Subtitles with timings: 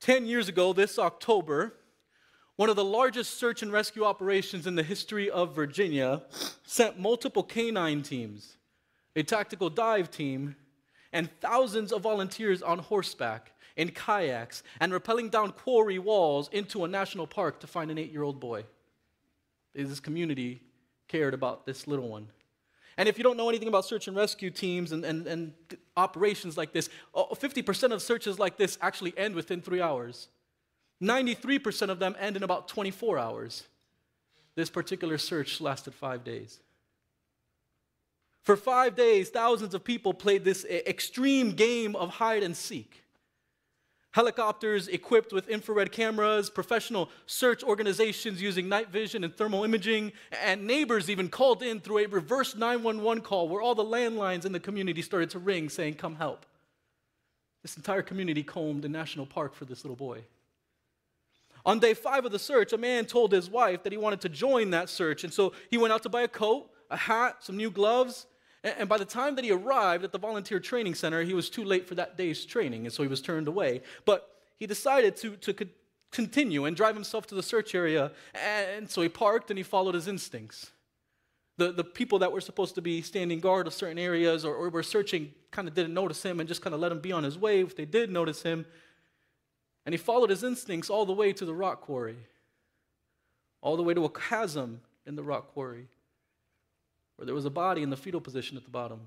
[0.00, 1.74] 10 years ago, this October,
[2.56, 6.22] one of the largest search and rescue operations in the history of Virginia
[6.64, 8.56] sent multiple canine teams,
[9.14, 10.56] a tactical dive team,
[11.12, 16.88] and thousands of volunteers on horseback, in kayaks, and rappelling down quarry walls into a
[16.88, 18.64] national park to find an eight year old boy.
[19.74, 20.62] This community
[21.08, 22.28] cared about this little one.
[22.96, 25.52] And if you don't know anything about search and rescue teams and, and, and
[25.96, 30.28] operations like this, 50% of searches like this actually end within three hours.
[31.02, 33.64] 93% of them end in about 24 hours.
[34.54, 36.60] This particular search lasted five days.
[38.42, 43.02] For five days, thousands of people played this extreme game of hide and seek.
[44.12, 50.66] Helicopters equipped with infrared cameras, professional search organizations using night vision and thermal imaging, and
[50.66, 54.58] neighbors even called in through a reverse 911 call where all the landlines in the
[54.58, 56.44] community started to ring saying, Come help.
[57.62, 60.24] This entire community combed the national park for this little boy.
[61.64, 64.28] On day five of the search, a man told his wife that he wanted to
[64.28, 65.24] join that search.
[65.24, 68.26] And so he went out to buy a coat, a hat, some new gloves.
[68.62, 71.64] And by the time that he arrived at the volunteer training center, he was too
[71.64, 72.84] late for that day's training.
[72.84, 73.80] And so he was turned away.
[74.04, 75.66] But he decided to, to
[76.10, 78.12] continue and drive himself to the search area.
[78.34, 80.72] And so he parked and he followed his instincts.
[81.56, 84.68] The, the people that were supposed to be standing guard of certain areas or, or
[84.68, 87.24] were searching kind of didn't notice him and just kind of let him be on
[87.24, 87.60] his way.
[87.60, 88.66] If they did notice him,
[89.86, 92.18] and he followed his instincts all the way to the rock quarry,
[93.62, 95.88] all the way to a chasm in the rock quarry,
[97.20, 99.00] where there was a body in the fetal position at the bottom.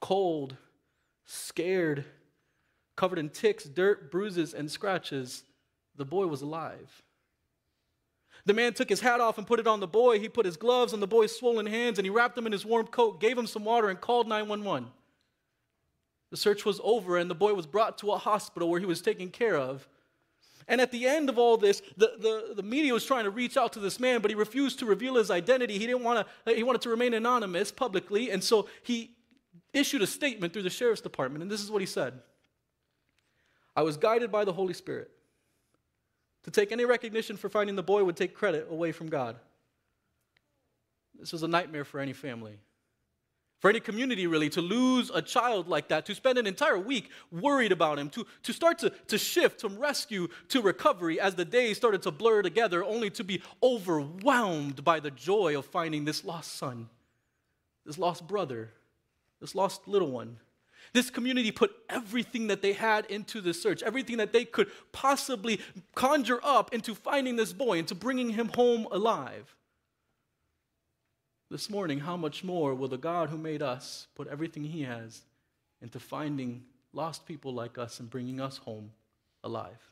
[0.00, 0.56] Cold,
[1.24, 2.04] scared,
[2.96, 5.44] covered in ticks, dirt, bruises, and scratches,
[5.94, 7.04] the boy was alive.
[8.46, 10.18] The man took his hat off and put it on the boy.
[10.18, 12.66] He put his gloves on the boy's swollen hands and he wrapped him in his
[12.66, 14.88] warm coat, gave him some water, and called 911.
[16.32, 19.00] The search was over, and the boy was brought to a hospital where he was
[19.00, 19.86] taken care of.
[20.68, 23.56] And at the end of all this, the, the, the media was trying to reach
[23.56, 25.78] out to this man, but he refused to reveal his identity.
[25.78, 29.16] He didn't want to, he wanted to remain anonymous publicly, and so he
[29.72, 32.20] issued a statement through the sheriff's department, and this is what he said
[33.74, 35.10] I was guided by the Holy Spirit.
[36.44, 39.36] To take any recognition for finding the boy would take credit away from God.
[41.18, 42.58] This was a nightmare for any family
[43.60, 47.10] for any community really to lose a child like that, to spend an entire week
[47.30, 51.44] worried about him, to, to start to, to shift from rescue to recovery as the
[51.44, 56.24] days started to blur together, only to be overwhelmed by the joy of finding this
[56.24, 56.88] lost son,
[57.84, 58.70] this lost brother,
[59.40, 60.38] this lost little one.
[60.92, 65.60] This community put everything that they had into the search, everything that they could possibly
[65.94, 69.54] conjure up into finding this boy, into bringing him home alive
[71.50, 75.22] this morning, how much more will the God who made us put everything he has
[75.82, 76.62] into finding
[76.92, 78.92] lost people like us and bringing us home
[79.42, 79.90] alive?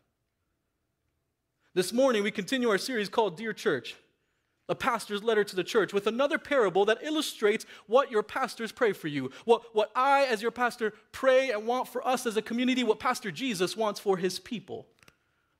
[1.74, 3.96] This morning, we continue our series called Dear Church,
[4.68, 8.92] a pastor's letter to the church, with another parable that illustrates what your pastors pray
[8.92, 12.42] for you, what, what I, as your pastor, pray and want for us as a
[12.42, 14.86] community, what Pastor Jesus wants for his people.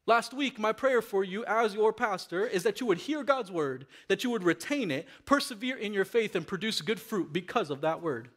[0.09, 3.53] Last week, my prayer for you as your pastor is that you would hear God's
[3.53, 7.69] word, that you would retain it, persevere in your faith, and produce good fruit because
[7.69, 8.31] of that word.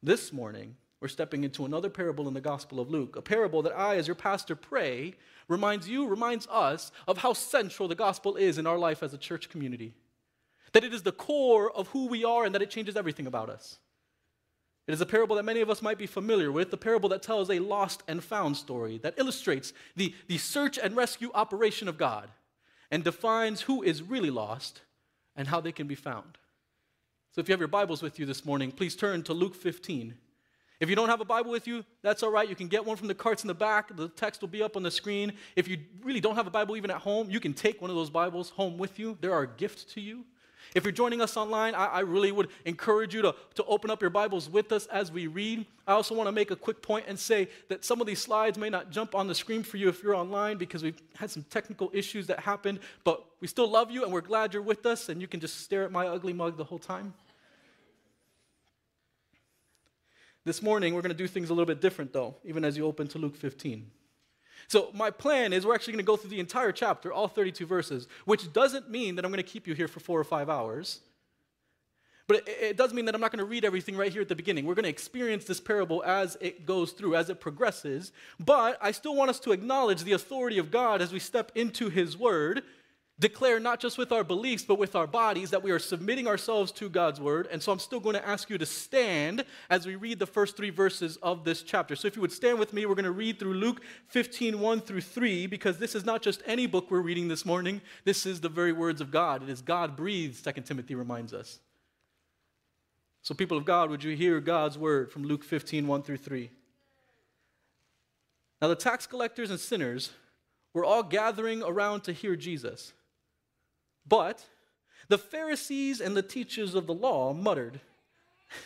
[0.00, 3.76] This morning, we're stepping into another parable in the Gospel of Luke, a parable that
[3.76, 5.14] I, as your pastor, pray
[5.48, 9.18] reminds you, reminds us of how central the gospel is in our life as a
[9.18, 9.92] church community.
[10.72, 13.50] That it is the core of who we are and that it changes everything about
[13.50, 13.80] us.
[14.88, 17.22] It is a parable that many of us might be familiar with, the parable that
[17.22, 21.98] tells a lost and found story that illustrates the, the search and rescue operation of
[21.98, 22.30] God
[22.90, 24.80] and defines who is really lost
[25.36, 26.38] and how they can be found.
[27.32, 30.14] So if you have your Bibles with you this morning, please turn to Luke 15.
[30.80, 32.48] If you don't have a Bible with you, that's all right.
[32.48, 33.94] You can get one from the carts in the back.
[33.94, 35.34] The text will be up on the screen.
[35.54, 37.96] If you really don't have a Bible even at home, you can take one of
[37.96, 39.18] those Bibles home with you.
[39.20, 40.24] They're our gift to you.
[40.78, 44.00] If you're joining us online, I, I, really would encourage you to, to open up
[44.00, 45.66] your Bibles with us as we read.
[45.88, 48.56] I also want to make a quick point and say that some of these slides
[48.56, 51.42] may not jump on the screen for you if you're online because we've had some
[51.50, 55.08] technical issues that happened, but we still love you and we're glad you're with us
[55.08, 57.12] and you can just stare at my ugly mug the whole time.
[60.44, 62.86] This morning, we're going to do things a little bit different, though, even as you
[62.86, 63.84] open to Luke 15.
[64.68, 67.66] So, my plan is we're actually going to go through the entire chapter, all 32
[67.66, 70.50] verses, which doesn't mean that I'm going to keep you here for four or five
[70.50, 71.00] hours.
[72.26, 74.28] But it, it does mean that I'm not going to read everything right here at
[74.28, 74.66] the beginning.
[74.66, 78.12] We're going to experience this parable as it goes through, as it progresses.
[78.38, 81.88] But I still want us to acknowledge the authority of God as we step into
[81.88, 82.62] His Word
[83.20, 86.70] declare not just with our beliefs, but with our bodies that we are submitting ourselves
[86.72, 87.48] to God's word.
[87.50, 90.56] And so I'm still going to ask you to stand as we read the first
[90.56, 91.96] three verses of this chapter.
[91.96, 94.80] So if you would stand with me, we're going to read through Luke 15, 1
[94.82, 97.80] through 3, because this is not just any book we're reading this morning.
[98.04, 99.42] This is the very words of God.
[99.42, 101.58] It is God breathed, 2 Timothy reminds us.
[103.22, 106.50] So, people of God, would you hear God's word from Luke 15, 1 through 3?
[108.62, 110.12] Now, the tax collectors and sinners
[110.72, 112.92] were all gathering around to hear Jesus.
[114.08, 114.44] But
[115.08, 117.80] the Pharisees and the teachers of the law muttered,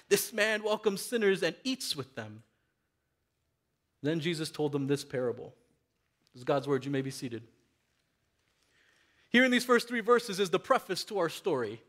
[0.09, 2.43] This man welcomes sinners and eats with them.
[4.03, 5.55] Then Jesus told them this parable.
[6.33, 6.85] This is God's word.
[6.85, 7.43] You may be seated.
[9.31, 11.81] Here in these first three verses is the preface to our story.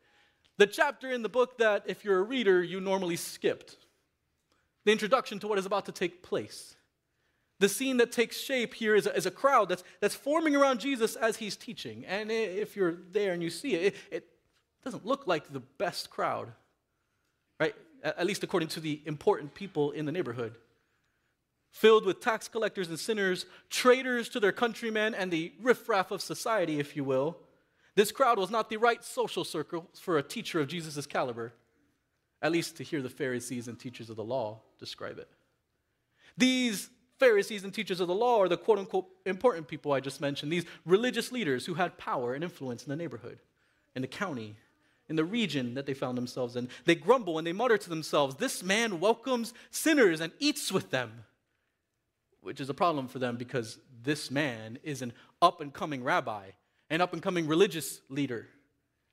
[0.57, 3.77] The chapter in the book that, if you're a reader, you normally skipped.
[4.85, 6.75] The introduction to what is about to take place.
[7.63, 10.81] The scene that takes shape here is a, is a crowd that's, that's forming around
[10.81, 12.04] Jesus as he's teaching.
[12.06, 14.25] And if you're there and you see it, it, it
[14.83, 16.51] doesn't look like the best crowd,
[17.62, 17.74] right?
[18.04, 20.57] At least according to the important people in the neighborhood.
[21.71, 26.81] Filled with tax collectors and sinners, traitors to their countrymen, and the riffraff of society,
[26.81, 27.38] if you will.
[27.95, 31.54] This crowd was not the right social circle for a teacher of Jesus' caliber,
[32.42, 35.30] at least to hear the Pharisees and teachers of the law describe it.
[36.38, 36.89] These
[37.24, 40.52] Pharisees and teachers of the law are the quote unquote important people I just mentioned,
[40.52, 43.40] these religious leaders who had power and influence in the neighborhood,
[43.96, 44.58] in the county,
[45.08, 46.68] in the region that they found themselves in.
[46.84, 51.24] They grumble and they mutter to themselves, This man welcomes sinners and eats with them,
[52.42, 56.48] which is a problem for them because this man is an up and coming rabbi,
[56.90, 58.50] an up and coming religious leader.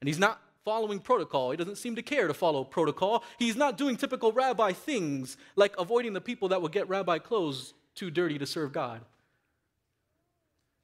[0.00, 1.52] And he's not following protocol.
[1.52, 3.22] He doesn't seem to care to follow protocol.
[3.38, 7.72] He's not doing typical rabbi things like avoiding the people that would get rabbi clothes
[7.94, 9.00] too dirty to serve God.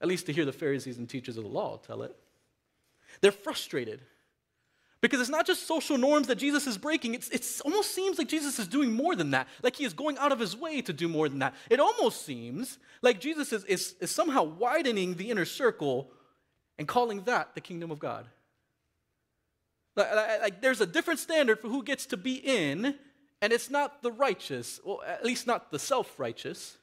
[0.01, 2.15] At least to hear the Pharisees and teachers of the law tell it.
[3.21, 4.03] They're frustrated
[5.01, 8.59] because it's not just social norms that Jesus is breaking, it almost seems like Jesus
[8.59, 11.09] is doing more than that, like he is going out of his way to do
[11.09, 11.55] more than that.
[11.71, 16.11] It almost seems like Jesus is, is, is somehow widening the inner circle
[16.79, 18.27] and calling that the kingdom of God.
[19.95, 22.97] Like, like, there's a different standard for who gets to be in,
[23.41, 26.79] and it's not the righteous, well, at least not the self righteous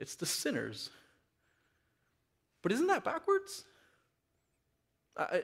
[0.00, 0.90] it's the sinners.
[2.62, 3.64] But isn't that backwards?
[5.16, 5.38] Uh,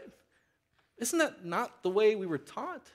[0.98, 2.86] isn't that not the way we were taught?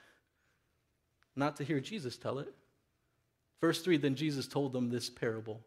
[1.36, 2.54] Not to hear Jesus tell it.
[3.62, 5.62] Verse 3 Then Jesus told them this parable.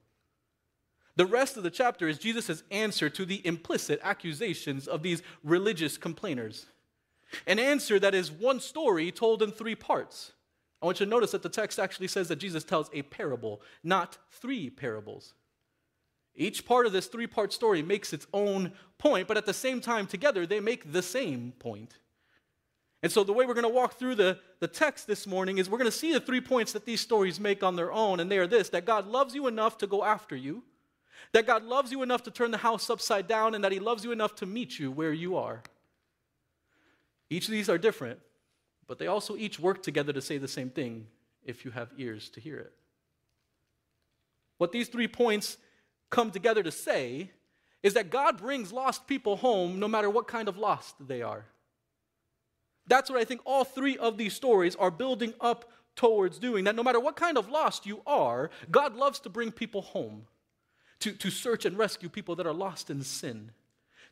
[1.17, 5.96] The rest of the chapter is Jesus' answer to the implicit accusations of these religious
[5.96, 6.67] complainers.
[7.46, 10.32] An answer that is one story told in three parts.
[10.82, 13.62] I want you to notice that the text actually says that Jesus tells a parable,
[13.85, 15.35] not three parables.
[16.36, 19.81] Each part of this three part story makes its own point, but at the same
[19.81, 21.98] time, together, they make the same point.
[23.02, 25.69] And so, the way we're going to walk through the, the text this morning is
[25.69, 28.31] we're going to see the three points that these stories make on their own, and
[28.31, 30.64] they are this that God loves you enough to go after you,
[31.32, 34.04] that God loves you enough to turn the house upside down, and that He loves
[34.04, 35.62] you enough to meet you where you are.
[37.31, 38.19] Each of these are different,
[38.86, 41.06] but they also each work together to say the same thing
[41.44, 42.72] if you have ears to hear it.
[44.58, 45.58] What these three points
[46.14, 47.31] come together to say
[47.82, 51.44] is that God brings lost people home no matter what kind of lost they are.
[52.87, 56.64] That's what I think all three of these stories are building up towards doing.
[56.64, 60.26] That no matter what kind of lost you are, God loves to bring people home,
[61.00, 63.50] to, to search and rescue people that are lost in sin,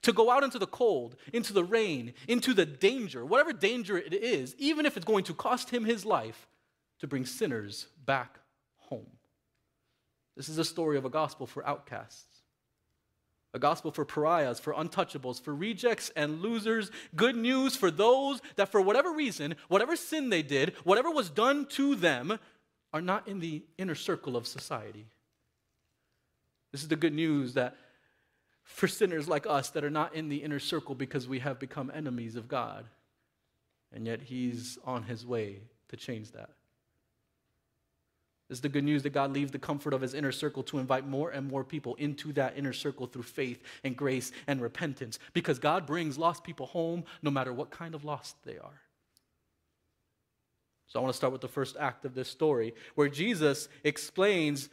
[0.02, 4.14] to go out into the cold, into the rain, into the danger, whatever danger it
[4.14, 6.48] is, even if it's going to cost him his life,
[6.98, 8.41] to bring sinners back.
[10.36, 12.42] This is a story of a gospel for outcasts,
[13.54, 16.90] a gospel for pariahs, for untouchables, for rejects and losers.
[17.14, 21.66] Good news for those that, for whatever reason, whatever sin they did, whatever was done
[21.70, 22.38] to them,
[22.94, 25.06] are not in the inner circle of society.
[26.72, 27.76] This is the good news that
[28.64, 31.90] for sinners like us that are not in the inner circle because we have become
[31.94, 32.86] enemies of God.
[33.92, 36.50] And yet He's on His way to change that.
[38.48, 40.78] This is the good news that God leaves the comfort of his inner circle to
[40.78, 45.18] invite more and more people into that inner circle through faith and grace and repentance
[45.32, 48.82] because God brings lost people home no matter what kind of lost they are.
[50.86, 54.68] So I want to start with the first act of this story where Jesus explains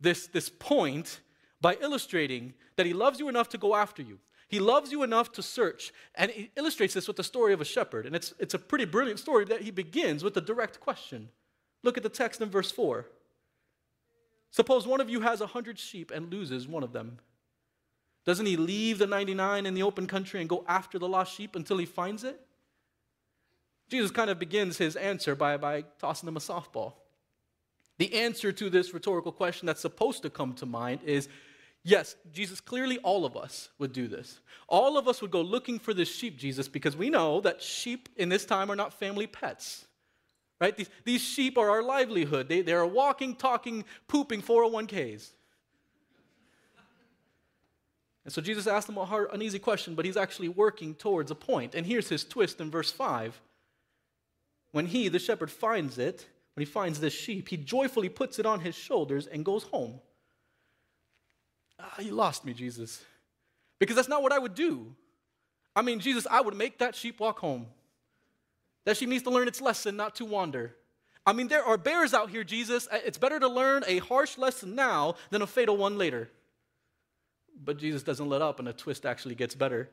[0.00, 1.20] this, this point
[1.62, 4.18] by illustrating that he loves you enough to go after you.
[4.48, 5.94] He loves you enough to search.
[6.14, 8.04] And he illustrates this with the story of a shepherd.
[8.04, 11.30] And it's, it's a pretty brilliant story that he begins with a direct question.
[11.82, 13.06] Look at the text in verse 4.
[14.50, 17.18] Suppose one of you has a hundred sheep and loses one of them.
[18.24, 21.56] Doesn't he leave the 99 in the open country and go after the lost sheep
[21.56, 22.40] until he finds it?
[23.88, 26.94] Jesus kind of begins his answer by, by tossing them a softball.
[27.98, 31.28] The answer to this rhetorical question that's supposed to come to mind is
[31.82, 34.40] yes, Jesus, clearly all of us would do this.
[34.68, 38.08] All of us would go looking for this sheep, Jesus, because we know that sheep
[38.16, 39.86] in this time are not family pets.
[40.62, 40.76] Right?
[40.76, 42.48] These, these sheep are our livelihood.
[42.48, 45.30] They, they are walking, talking, pooping 401ks.
[48.24, 51.32] And so Jesus asked them a hard, an easy question, but he's actually working towards
[51.32, 51.74] a point.
[51.74, 53.40] And here's his twist in verse 5.
[54.70, 58.46] When he, the shepherd, finds it, when he finds this sheep, he joyfully puts it
[58.46, 59.98] on his shoulders and goes home.
[61.80, 63.04] Ah, you lost me, Jesus.
[63.80, 64.94] Because that's not what I would do.
[65.74, 67.66] I mean, Jesus, I would make that sheep walk home.
[68.84, 70.76] That she needs to learn its lesson, not to wander.
[71.24, 72.88] I mean, there are bears out here, Jesus.
[72.90, 76.30] Uh, it's better to learn a harsh lesson now than a fatal one later.
[77.64, 79.90] But Jesus doesn't let up, and the twist actually gets better.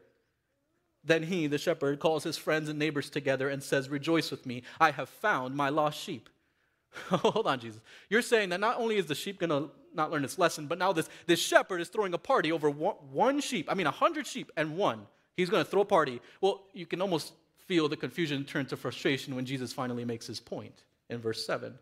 [1.04, 4.64] Then he, the shepherd, calls his friends and neighbors together and says, Rejoice with me,
[4.80, 6.30] I have found my lost sheep.
[7.10, 7.80] Hold on, Jesus.
[8.10, 10.78] You're saying that not only is the sheep going to not learn its lesson, but
[10.78, 13.68] now this, this shepherd is throwing a party over one, one sheep.
[13.70, 15.06] I mean, a hundred sheep and one.
[15.38, 16.22] He's going to throw a party.
[16.42, 17.34] Well, you can almost
[17.70, 21.78] feel the confusion turn to frustration when Jesus finally makes his point in verse 7.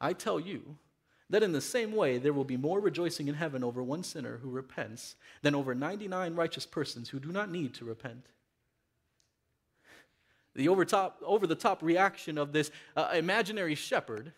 [0.00, 0.78] I tell you,
[1.30, 4.38] that in the same way there will be more rejoicing in heaven over one sinner
[4.38, 8.24] who repents than over 99 righteous persons who do not need to repent.
[10.54, 14.32] The overtop, over the top reaction of this uh, imaginary shepherd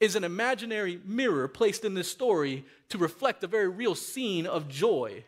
[0.00, 4.66] is an imaginary mirror placed in this story to reflect a very real scene of
[4.66, 5.24] joy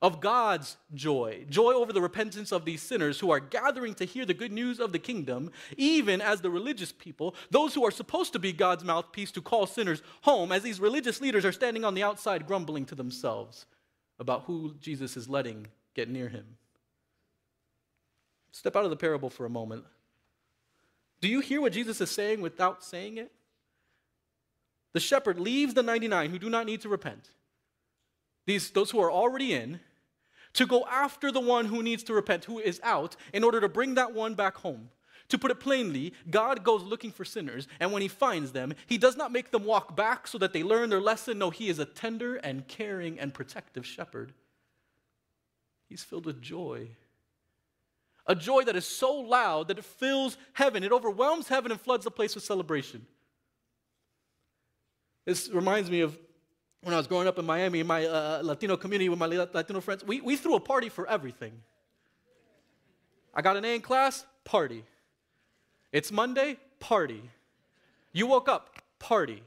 [0.00, 4.24] of God's joy, joy over the repentance of these sinners who are gathering to hear
[4.24, 8.32] the good news of the kingdom, even as the religious people, those who are supposed
[8.32, 11.94] to be God's mouthpiece to call sinners home, as these religious leaders are standing on
[11.94, 13.66] the outside grumbling to themselves
[14.20, 16.44] about who Jesus is letting get near him.
[18.52, 19.84] Step out of the parable for a moment.
[21.20, 23.32] Do you hear what Jesus is saying without saying it?
[24.92, 27.30] The shepherd leaves the 99 who do not need to repent.
[28.46, 29.80] These, those who are already in,
[30.54, 33.68] to go after the one who needs to repent, who is out, in order to
[33.68, 34.90] bring that one back home.
[35.28, 38.96] To put it plainly, God goes looking for sinners, and when he finds them, he
[38.96, 41.38] does not make them walk back so that they learn their lesson.
[41.38, 44.32] No, he is a tender and caring and protective shepherd.
[45.88, 46.88] He's filled with joy.
[48.26, 52.04] A joy that is so loud that it fills heaven, it overwhelms heaven and floods
[52.04, 53.06] the place with celebration.
[55.24, 56.18] This reminds me of
[56.88, 59.78] when I was growing up in Miami, in my uh, Latino community with my Latino
[59.82, 61.52] friends, we, we threw a party for everything.
[63.34, 64.84] I got an A in class, party.
[65.92, 67.20] It's Monday, party.
[68.14, 69.42] You woke up, party.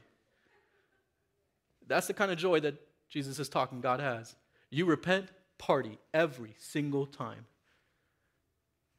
[1.88, 2.76] That's the kind of joy that
[3.08, 4.36] Jesus is talking God has.
[4.70, 5.26] You repent,
[5.58, 7.46] party every single time.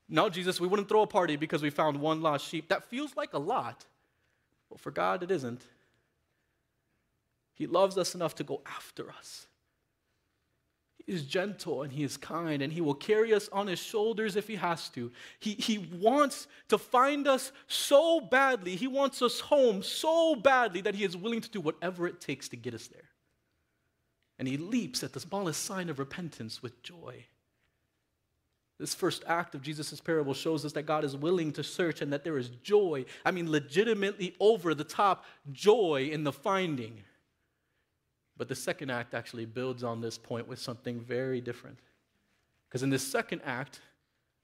[0.10, 2.68] No, Jesus, we wouldn't throw a party because we found one lost sheep.
[2.68, 3.86] That feels like a lot.
[4.70, 5.62] But for God, it isn't.
[7.54, 9.48] He loves us enough to go after us.
[11.06, 14.36] He is gentle and he is kind and he will carry us on his shoulders
[14.36, 15.12] if he has to.
[15.40, 18.76] He, he wants to find us so badly.
[18.76, 22.48] He wants us home so badly that he is willing to do whatever it takes
[22.50, 23.10] to get us there.
[24.40, 27.26] And he leaps at the smallest sign of repentance with joy.
[28.80, 32.12] This first act of Jesus' parable shows us that God is willing to search and
[32.12, 33.06] that there is joy.
[33.26, 37.04] I mean, legitimately over the top joy in the finding.
[38.44, 41.80] But the second act actually builds on this point with something very different.
[42.68, 43.80] Because in this second act,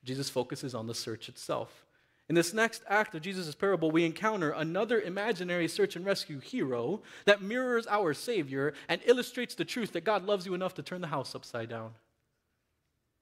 [0.05, 1.85] Jesus focuses on the search itself.
[2.29, 7.01] In this next act of Jesus' parable, we encounter another imaginary search and rescue hero
[7.25, 11.01] that mirrors our Savior and illustrates the truth that God loves you enough to turn
[11.01, 11.91] the house upside down.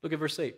[0.03, 0.55] Look at verse 8.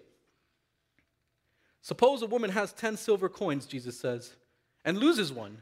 [1.81, 4.35] Suppose a woman has 10 silver coins, Jesus says,
[4.83, 5.59] and loses one.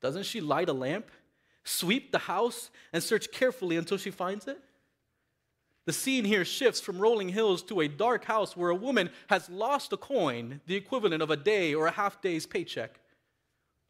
[0.00, 1.12] Doesn't she light a lamp?
[1.64, 4.60] Sweep the house, and search carefully until she finds it?
[5.84, 9.50] The scene here shifts from rolling hills to a dark house where a woman has
[9.50, 13.00] lost a coin, the equivalent of a day or a half day's paycheck.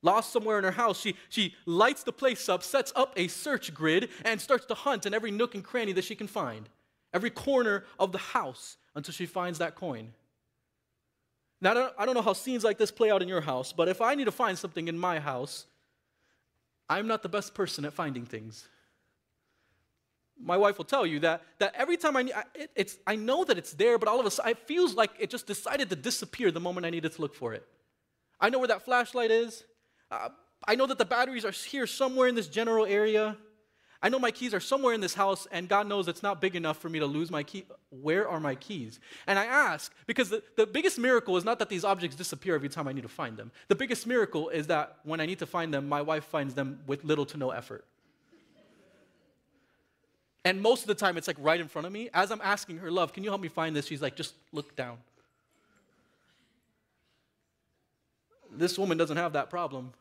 [0.02, 3.72] Lost somewhere in her house, she, she lights the place up, sets up a search
[3.72, 6.68] grid, and starts to hunt in every nook and cranny that she can find,
[7.12, 10.12] every corner of the house until she finds that coin.
[11.60, 13.72] Now, I don't, I don't know how scenes like this play out in your house,
[13.72, 15.66] but if I need to find something in my house,
[16.98, 18.68] I'm not the best person at finding things.
[20.38, 22.22] My wife will tell you that, that every time I,
[22.54, 25.10] it, it's, I know that it's there, but all of a sudden it feels like
[25.18, 27.66] it just decided to disappear the moment I needed to look for it.
[28.40, 29.64] I know where that flashlight is.
[30.10, 30.30] Uh,
[30.66, 33.36] I know that the batteries are here somewhere in this general area.
[34.04, 36.56] I know my keys are somewhere in this house, and God knows it's not big
[36.56, 37.64] enough for me to lose my key.
[37.90, 38.98] Where are my keys?
[39.28, 42.68] And I ask, because the, the biggest miracle is not that these objects disappear every
[42.68, 43.52] time I need to find them.
[43.68, 46.80] The biggest miracle is that when I need to find them, my wife finds them
[46.88, 47.84] with little to no effort.
[50.44, 52.10] And most of the time, it's like right in front of me.
[52.12, 53.86] As I'm asking her, Love, can you help me find this?
[53.86, 54.98] She's like, Just look down.
[58.50, 59.92] This woman doesn't have that problem.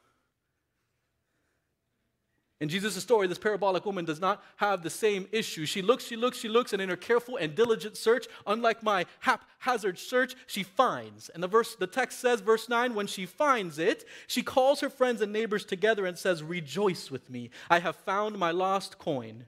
[2.61, 5.65] In Jesus' story, this parabolic woman does not have the same issue.
[5.65, 9.07] She looks, she looks, she looks, and in her careful and diligent search, unlike my
[9.21, 11.29] haphazard search, she finds.
[11.29, 14.91] And the verse, the text says, verse 9, when she finds it, she calls her
[14.91, 17.49] friends and neighbors together and says, Rejoice with me.
[17.67, 19.45] I have found my lost coin.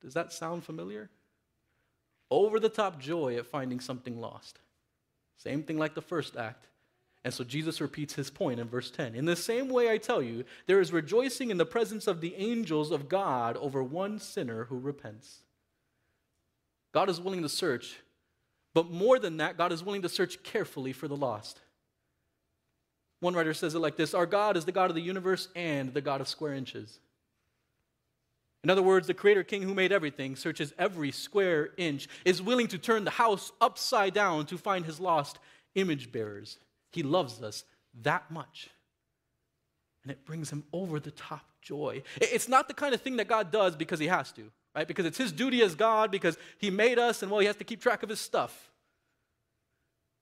[0.00, 1.10] Does that sound familiar?
[2.30, 4.58] Over the top joy at finding something lost.
[5.36, 6.66] Same thing like the first act.
[7.24, 9.14] And so Jesus repeats his point in verse 10.
[9.14, 12.34] In the same way, I tell you, there is rejoicing in the presence of the
[12.36, 15.42] angels of God over one sinner who repents.
[16.92, 17.98] God is willing to search,
[18.72, 21.60] but more than that, God is willing to search carefully for the lost.
[23.20, 25.92] One writer says it like this Our God is the God of the universe and
[25.92, 27.00] the God of square inches.
[28.64, 32.68] In other words, the creator king who made everything searches every square inch, is willing
[32.68, 35.38] to turn the house upside down to find his lost
[35.74, 36.58] image bearers.
[36.90, 37.64] He loves us
[38.02, 38.68] that much.
[40.02, 42.02] And it brings him over the top joy.
[42.20, 44.88] It's not the kind of thing that God does because he has to, right?
[44.88, 47.64] Because it's his duty as God, because he made us, and well, he has to
[47.64, 48.70] keep track of his stuff.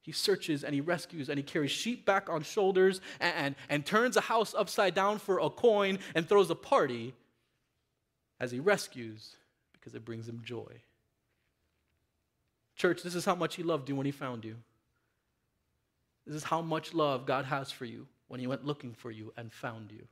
[0.02, 3.86] He searches and he rescues and he carries sheep back on shoulders and, and, and
[3.86, 7.14] turns a house upside down for a coin and throws a party
[8.40, 9.36] as he rescues
[9.72, 10.80] because it brings him joy.
[12.74, 14.56] Church, this is how much he loved you when he found you.
[16.28, 19.32] This is how much love God has for you when He went looking for you
[19.36, 20.06] and found you.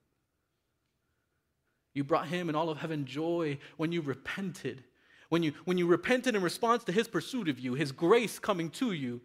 [1.93, 4.83] You brought Him and all of heaven joy when you repented.
[5.29, 8.71] When you, when you repented in response to His pursuit of you, His grace coming
[8.71, 9.21] to you.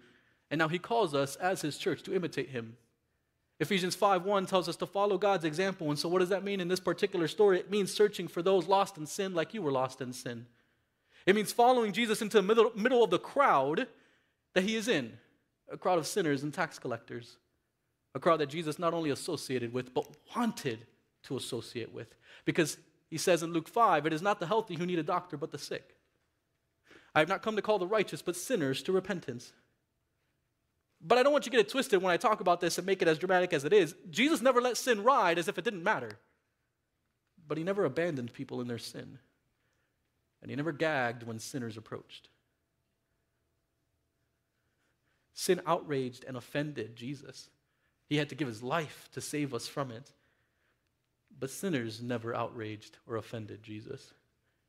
[0.49, 2.75] And now He calls us as His church to imitate Him.
[3.61, 5.89] Ephesians 5:1 tells us to follow God's example.
[5.89, 7.59] And so what does that mean in this particular story?
[7.59, 10.47] It means searching for those lost in sin like you were lost in sin.
[11.25, 13.87] It means following Jesus into the middle, middle of the crowd
[14.55, 15.17] that he is in
[15.71, 17.37] a crowd of sinners and tax collectors,
[18.13, 20.05] a crowd that Jesus not only associated with, but
[20.35, 20.85] wanted
[21.23, 22.15] to associate with.
[22.45, 22.77] Because
[23.09, 25.51] he says in Luke 5, it is not the healthy who need a doctor, but
[25.51, 25.95] the sick.
[27.13, 29.53] I have not come to call the righteous, but sinners to repentance.
[31.01, 32.85] But I don't want you to get it twisted when I talk about this and
[32.85, 33.95] make it as dramatic as it is.
[34.09, 36.19] Jesus never let sin ride as if it didn't matter.
[37.47, 39.17] But he never abandoned people in their sin.
[40.41, 42.29] And he never gagged when sinners approached.
[45.33, 47.49] Sin outraged and offended Jesus.
[48.07, 50.11] He had to give his life to save us from it.
[51.39, 54.13] But sinners never outraged or offended Jesus.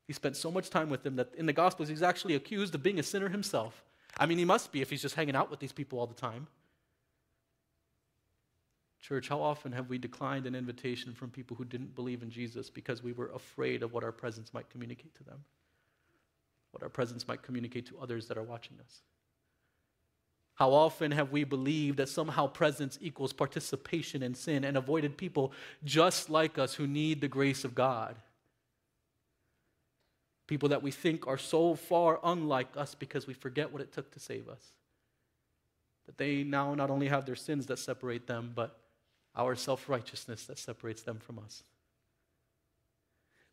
[0.06, 2.82] He spent so much time with them that in the Gospels he's actually accused of
[2.82, 3.84] being a sinner himself.
[4.16, 6.14] I mean, he must be if he's just hanging out with these people all the
[6.14, 6.46] time.
[9.00, 12.70] Church, how often have we declined an invitation from people who didn't believe in Jesus
[12.70, 15.42] because we were afraid of what our presence might communicate to them?
[16.70, 19.00] What our presence might communicate to others that are watching us?
[20.62, 25.50] How often have we believed that somehow presence equals participation in sin and avoided people
[25.82, 28.14] just like us who need the grace of God?
[30.46, 34.12] People that we think are so far unlike us because we forget what it took
[34.12, 34.62] to save us.
[36.06, 38.78] That they now not only have their sins that separate them, but
[39.34, 41.64] our self righteousness that separates them from us.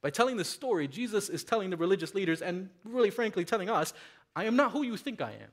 [0.03, 3.95] By telling this story, Jesus is telling the religious leaders, and really frankly telling us,
[4.35, 5.49] I am not who you think I am.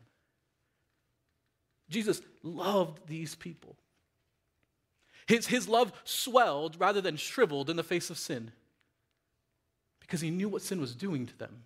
[1.89, 3.77] Jesus loved these people.
[5.27, 8.53] His, his love swelled rather than shriveled in the face of sin
[10.01, 11.65] because he knew what sin was doing to them.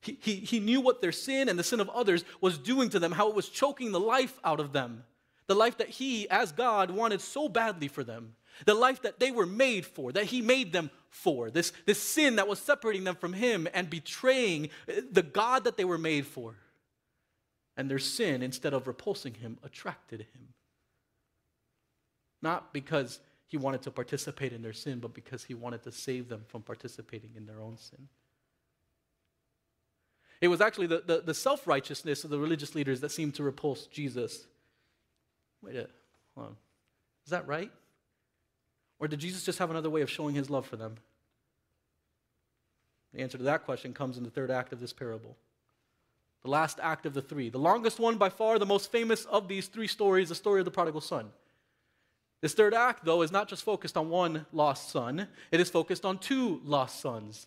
[0.00, 2.98] He, he, he knew what their sin and the sin of others was doing to
[2.98, 5.04] them, how it was choking the life out of them.
[5.46, 8.34] The life that he, as God, wanted so badly for them.
[8.64, 11.50] The life that they were made for, that he made them for.
[11.50, 14.70] This, this sin that was separating them from him and betraying
[15.10, 16.56] the God that they were made for
[17.76, 20.54] and their sin, instead of repulsing him, attracted him.
[22.42, 26.28] Not because he wanted to participate in their sin, but because he wanted to save
[26.28, 28.08] them from participating in their own sin.
[30.40, 33.42] It was actually the, the, the self righteousness of the religious leaders that seemed to
[33.42, 34.46] repulse Jesus.
[35.62, 35.88] Wait a
[36.34, 36.56] hold on.
[37.24, 37.70] Is that right?
[38.98, 40.96] Or did Jesus just have another way of showing his love for them?
[43.14, 45.36] The answer to that question comes in the third act of this parable
[46.42, 47.48] the last act of the three.
[47.50, 50.64] The longest one by far, the most famous of these three stories, the story of
[50.64, 51.30] the prodigal son.
[52.40, 56.04] This third act, though, is not just focused on one lost son, it is focused
[56.04, 57.46] on two lost sons.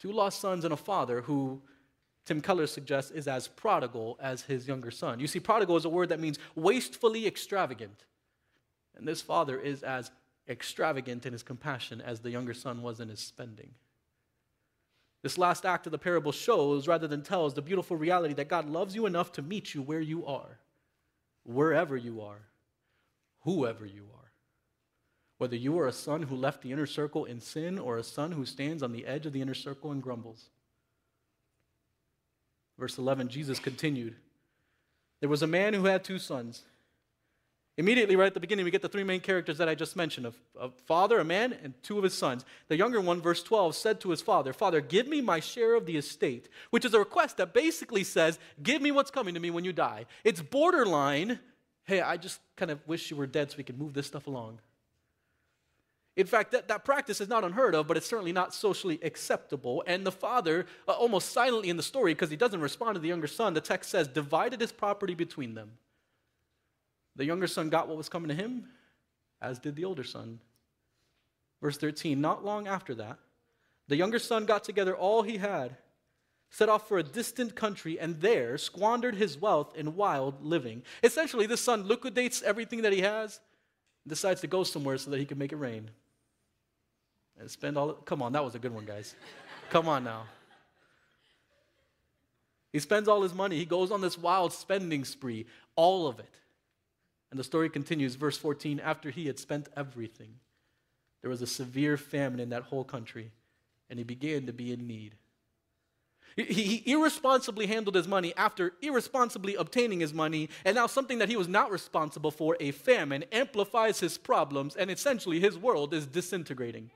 [0.00, 1.60] Two lost sons and a father who
[2.24, 5.18] Tim Keller suggests is as prodigal as his younger son.
[5.20, 8.04] You see, prodigal is a word that means wastefully extravagant.
[8.96, 10.10] And this father is as
[10.48, 13.70] extravagant in his compassion as the younger son was in his spending.
[15.28, 18.66] This last act of the parable shows, rather than tells, the beautiful reality that God
[18.66, 20.58] loves you enough to meet you where you are,
[21.44, 22.46] wherever you are,
[23.40, 24.32] whoever you are.
[25.36, 28.32] Whether you are a son who left the inner circle in sin or a son
[28.32, 30.48] who stands on the edge of the inner circle and grumbles.
[32.78, 34.16] Verse 11, Jesus continued
[35.20, 36.62] There was a man who had two sons.
[37.78, 40.26] Immediately, right at the beginning, we get the three main characters that I just mentioned
[40.60, 42.44] a, father, a man, and two of his sons.
[42.66, 45.86] The younger one, verse 12, said to his father, Father, give me my share of
[45.86, 49.50] the estate, which is a request that basically says, Give me what's coming to me
[49.50, 50.06] when you die.
[50.24, 51.38] It's borderline,
[51.84, 54.26] hey, I just kind of wish you were dead so we could move this stuff
[54.26, 54.58] along.
[56.16, 59.84] In fact, that, that practice is not unheard of, but it's certainly not socially acceptable.
[59.86, 63.06] And the father, uh, almost silently in the story, because he doesn't respond to the
[63.06, 65.70] younger son, the text says, divided his property between them.
[67.18, 68.68] The younger son got what was coming to him,
[69.42, 70.38] as did the older son.
[71.60, 73.18] Verse 13 Not long after that,
[73.88, 75.76] the younger son got together all he had,
[76.48, 80.84] set off for a distant country, and there squandered his wealth in wild living.
[81.02, 83.40] Essentially, the son liquidates everything that he has,
[84.06, 85.90] decides to go somewhere so that he can make it rain
[87.40, 87.94] and spend all.
[87.94, 89.16] Come on, that was a good one, guys.
[89.70, 90.22] Come on now.
[92.72, 93.56] He spends all his money.
[93.56, 96.38] He goes on this wild spending spree, all of it.
[97.30, 98.80] And the story continues, verse 14.
[98.80, 100.34] After he had spent everything,
[101.20, 103.32] there was a severe famine in that whole country,
[103.90, 105.14] and he began to be in need.
[106.36, 111.28] He, he, irresponsibly handled his money after irresponsibly obtaining his money, and now something that
[111.28, 116.06] he was not responsible for, a famine, amplifies his problems, and essentially his world is
[116.06, 116.90] disintegrating.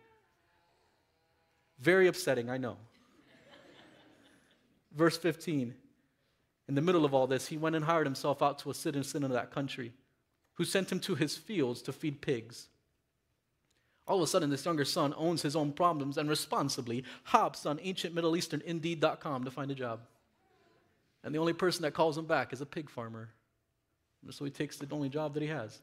[1.81, 2.77] Very upsetting, I know.
[4.95, 5.75] Verse 15.
[6.69, 9.25] In the middle of all this, he went and hired himself out to a citizen
[9.25, 9.93] of that country
[10.55, 12.69] who sent him to his fields to feed pigs.
[14.07, 17.79] All of a sudden, this younger son owns his own problems and responsibly hops on
[17.83, 20.01] ancient Middle Eastern Indeed.com to find a job.
[21.25, 23.31] And the only person that calls him back is a pig farmer.
[24.31, 25.81] So he takes the only job that he has.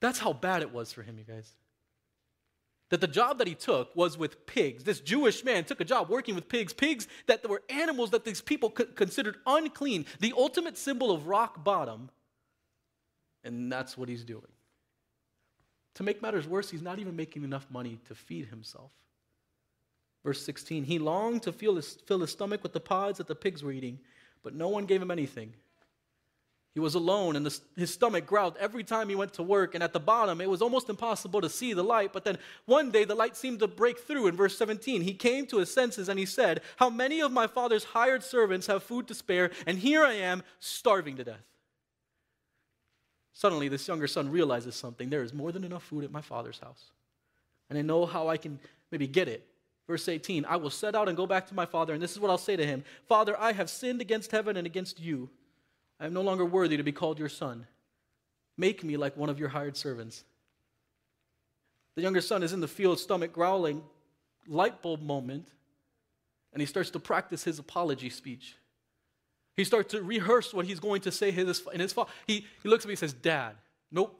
[0.00, 1.52] That's how bad it was for him, you guys
[2.90, 4.84] that the job that he took was with pigs.
[4.84, 8.40] This Jewish man took a job working with pigs, pigs that were animals that these
[8.40, 12.10] people considered unclean, the ultimate symbol of rock bottom.
[13.44, 14.46] And that's what he's doing.
[15.94, 18.90] To make matters worse, he's not even making enough money to feed himself.
[20.24, 23.34] Verse 16 He longed to fill his, fill his stomach with the pods that the
[23.34, 23.98] pigs were eating,
[24.42, 25.52] but no one gave him anything.
[26.72, 29.74] He was alone, and the, his stomach growled every time he went to work.
[29.74, 32.12] And at the bottom, it was almost impossible to see the light.
[32.12, 34.28] But then one day, the light seemed to break through.
[34.28, 37.48] In verse 17, he came to his senses and he said, How many of my
[37.48, 41.49] father's hired servants have food to spare, and here I am, starving to death?
[43.32, 45.08] Suddenly, this younger son realizes something.
[45.08, 46.90] There is more than enough food at my father's house.
[47.68, 48.58] And I know how I can
[48.90, 49.46] maybe get it.
[49.86, 52.20] Verse 18 I will set out and go back to my father, and this is
[52.20, 55.28] what I'll say to him Father, I have sinned against heaven and against you.
[55.98, 57.66] I am no longer worthy to be called your son.
[58.56, 60.24] Make me like one of your hired servants.
[61.96, 63.82] The younger son is in the field, stomach growling,
[64.46, 65.46] light bulb moment,
[66.52, 68.56] and he starts to practice his apology speech.
[69.56, 71.94] He starts to rehearse what he's going to say in his, his
[72.26, 73.54] he, he looks at me and says, Dad,
[73.90, 74.16] nope,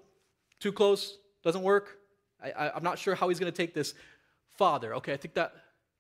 [0.59, 1.99] too close, doesn't work.
[2.43, 3.95] I, I, am not sure how he's going to take this.
[4.57, 5.55] Father, okay, I think that,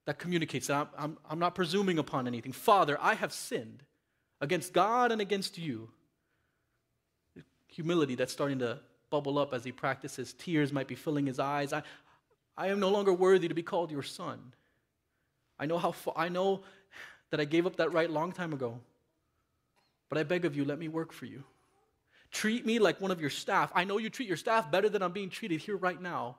[0.06, 0.76] that communicates that.
[0.76, 2.52] I'm, I'm, I'm not presuming upon anything.
[2.52, 3.82] Father, I have sinned
[4.40, 5.90] against God and against you.
[7.68, 10.32] Humility that's starting to bubble up as he practices.
[10.32, 11.72] Tears might be filling his eyes.
[11.72, 11.82] I,
[12.56, 14.52] I am no longer worthy to be called your son.
[15.58, 16.62] I know how I know
[17.30, 18.80] that I gave up that right long time ago.
[20.10, 21.44] But I beg of you, let me work for you.
[22.32, 23.72] Treat me like one of your staff.
[23.74, 26.36] I know you treat your staff better than I'm being treated here right now.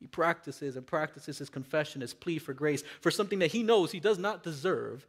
[0.00, 3.92] He practices and practices his confession, his plea for grace, for something that he knows
[3.92, 5.06] he does not deserve.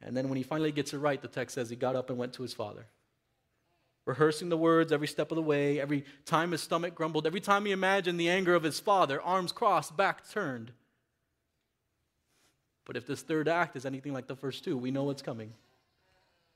[0.00, 2.18] And then when he finally gets it right, the text says he got up and
[2.18, 2.86] went to his father.
[4.06, 7.64] Rehearsing the words every step of the way, every time his stomach grumbled, every time
[7.64, 10.72] he imagined the anger of his father, arms crossed, back turned.
[12.84, 15.54] But if this third act is anything like the first two, we know what's coming.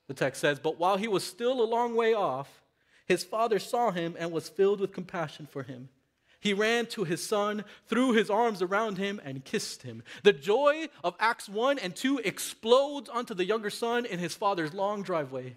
[0.09, 2.63] The text says, But while he was still a long way off,
[3.07, 5.89] his father saw him and was filled with compassion for him.
[6.41, 10.03] He ran to his son, threw his arms around him, and kissed him.
[10.23, 14.73] The joy of Acts 1 and 2 explodes onto the younger son in his father's
[14.73, 15.57] long driveway.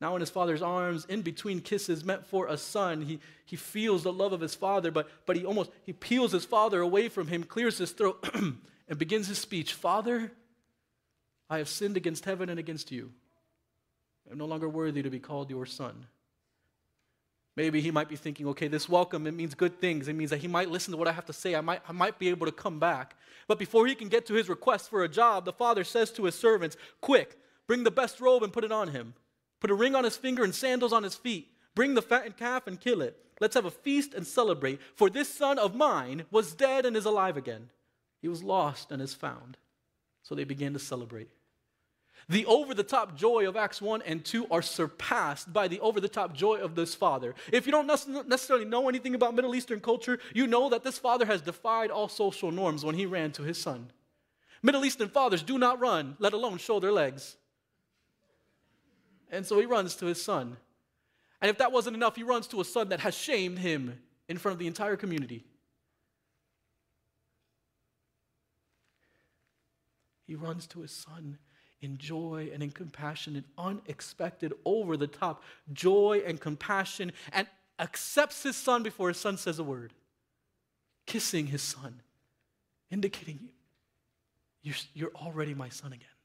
[0.00, 4.02] Now in his father's arms, in between kisses meant for a son, he, he feels
[4.02, 7.28] the love of his father, but, but he almost he peels his father away from
[7.28, 8.28] him, clears his throat,
[8.88, 9.72] and begins his speech.
[9.72, 10.32] Father,
[11.48, 13.12] I have sinned against heaven and against you.
[14.28, 16.06] I am no longer worthy to be called your son.
[17.56, 20.08] Maybe he might be thinking, okay, this welcome, it means good things.
[20.08, 21.54] It means that he might listen to what I have to say.
[21.54, 23.14] I might, I might be able to come back.
[23.48, 26.24] But before he can get to his request for a job, the father says to
[26.24, 29.14] his servants, Quick, bring the best robe and put it on him.
[29.60, 31.48] Put a ring on his finger and sandals on his feet.
[31.74, 33.16] Bring the fattened calf and kill it.
[33.40, 34.80] Let's have a feast and celebrate.
[34.94, 37.70] For this son of mine was dead and is alive again.
[38.20, 39.56] He was lost and is found.
[40.22, 41.30] So they began to celebrate.
[42.28, 46.00] The over the top joy of Acts 1 and 2 are surpassed by the over
[46.00, 47.36] the top joy of this father.
[47.52, 51.24] If you don't necessarily know anything about Middle Eastern culture, you know that this father
[51.24, 53.92] has defied all social norms when he ran to his son.
[54.60, 57.36] Middle Eastern fathers do not run, let alone show their legs.
[59.30, 60.56] And so he runs to his son.
[61.40, 64.38] And if that wasn't enough, he runs to a son that has shamed him in
[64.38, 65.44] front of the entire community.
[70.26, 71.38] He runs to his son
[71.80, 77.46] in joy and in compassion, and unexpected, over the top joy and compassion, and
[77.78, 79.92] accepts his son before his son says a word,
[81.06, 82.00] kissing his son,
[82.90, 83.50] indicating,
[84.62, 86.15] You're, you're already my son again.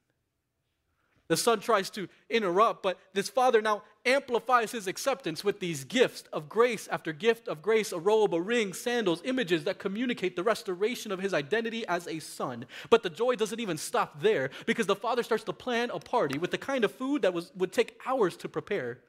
[1.32, 6.26] The son tries to interrupt, but this father now amplifies his acceptance with these gifts
[6.34, 10.44] of grace after gift of grace a robe, a ring, sandals, images that communicate the
[10.44, 12.66] restoration of his identity as a son.
[12.90, 16.38] But the joy doesn't even stop there because the father starts to plan a party
[16.38, 19.00] with the kind of food that was, would take hours to prepare.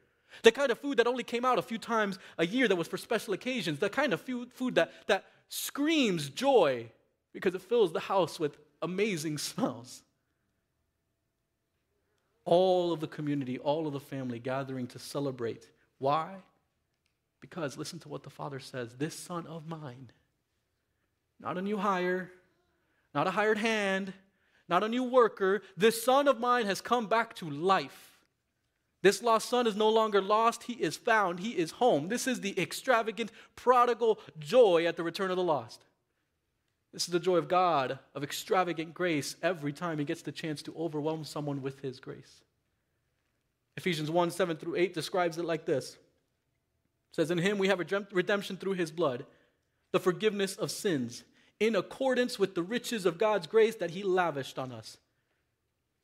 [0.45, 2.87] The kind of food that only came out a few times a year that was
[2.87, 3.81] for special occasions.
[3.81, 6.89] The kind of food that, that screams joy
[7.33, 10.05] because it fills the house with amazing smells
[12.45, 15.69] all of the community, all of the family gathering to celebrate.
[15.99, 16.37] Why?
[17.41, 20.11] Because listen to what the father says this son of mine,
[21.41, 22.31] not a new hire,
[23.15, 24.13] not a hired hand,
[24.69, 28.19] not a new worker, this son of mine has come back to life.
[29.03, 32.09] This lost son is no longer lost, he is found, he is home.
[32.09, 35.85] This is the extravagant, prodigal joy at the return of the lost.
[36.93, 40.63] This is the joy of God, of extravagant grace, every time he gets the chance
[40.63, 42.43] to overwhelm someone with his grace.
[43.77, 47.79] Ephesians 1 7 through 8 describes it like this it says, In him we have
[48.13, 49.25] redemption through his blood,
[49.93, 51.25] the forgiveness of sins,
[51.59, 54.99] in accordance with the riches of God's grace that he lavished on us.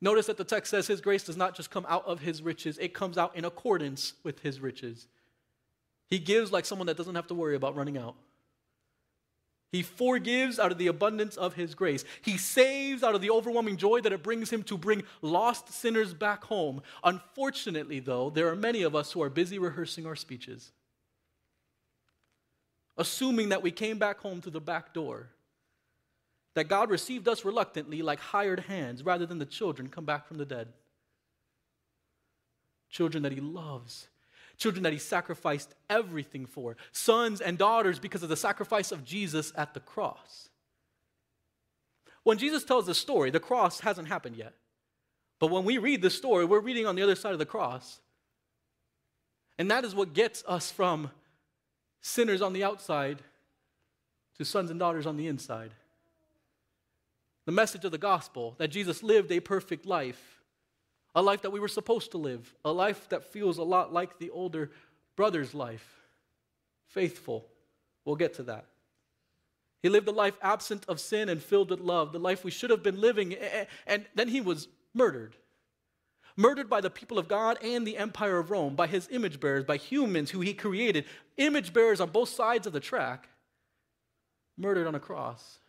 [0.01, 2.77] Notice that the text says his grace does not just come out of his riches,
[2.77, 5.07] it comes out in accordance with his riches.
[6.07, 8.15] He gives like someone that doesn't have to worry about running out.
[9.71, 12.03] He forgives out of the abundance of his grace.
[12.23, 16.13] He saves out of the overwhelming joy that it brings him to bring lost sinners
[16.13, 16.81] back home.
[17.03, 20.71] Unfortunately, though, there are many of us who are busy rehearsing our speeches,
[22.97, 25.29] assuming that we came back home through the back door,
[26.55, 30.37] that God received us reluctantly like hired hands rather than the children come back from
[30.37, 30.69] the dead.
[32.89, 34.07] Children that he loves
[34.59, 39.51] children that he sacrificed everything for, sons and daughters because of the sacrifice of Jesus
[39.55, 40.49] at the cross.
[42.23, 44.53] When Jesus tells the story, the cross hasn't happened yet.
[45.39, 48.01] But when we read the story, we're reading on the other side of the cross.
[49.57, 51.09] And that is what gets us from
[52.01, 53.19] sinners on the outside
[54.37, 55.71] to sons and daughters on the inside.
[57.45, 60.38] The message of the gospel that Jesus lived a perfect life
[61.19, 64.19] a life that we were supposed to live, a life that feels a lot like
[64.19, 64.71] the older
[65.17, 65.85] brother's life.
[66.87, 67.45] Faithful.
[68.05, 68.67] We'll get to that.
[69.83, 72.69] He lived a life absent of sin and filled with love, the life we should
[72.69, 73.35] have been living,
[73.85, 75.35] and then he was murdered.
[76.37, 79.65] Murdered by the people of God and the empire of Rome, by his image bearers,
[79.65, 81.03] by humans who he created,
[81.35, 83.27] image bearers on both sides of the track,
[84.57, 85.59] murdered on a cross.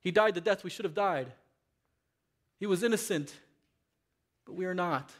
[0.00, 1.32] He died the death we should have died.
[2.58, 3.32] He was innocent
[4.48, 5.10] but we are not.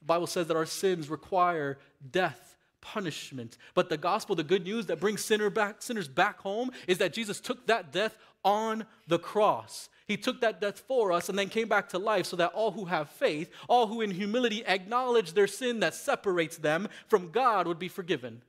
[0.00, 1.78] The Bible says that our sins require
[2.12, 3.58] death, punishment.
[3.74, 7.12] But the gospel, the good news that brings sinner back, sinners back home, is that
[7.12, 9.88] Jesus took that death on the cross.
[10.06, 12.70] He took that death for us and then came back to life so that all
[12.70, 17.66] who have faith, all who in humility acknowledge their sin that separates them from God,
[17.66, 18.40] would be forgiven.